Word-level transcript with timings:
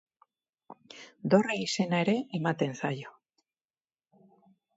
Dorrea 1.33 1.57
izena 1.65 1.99
ere 2.07 2.15
ematen 2.39 2.75
zaio. 2.81 3.15